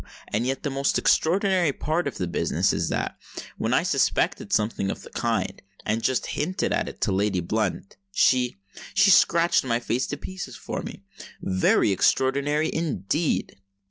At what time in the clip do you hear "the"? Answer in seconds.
0.63-0.71, 2.17-2.25, 5.03-5.11